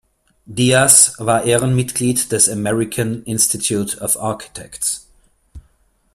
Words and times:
Díaz 0.49 1.13
war 1.19 1.43
Ehrenmitglied 1.43 2.31
des 2.31 2.49
American 2.49 3.21
Institute 3.21 3.99
of 3.99 4.17
Architects. 4.17 5.07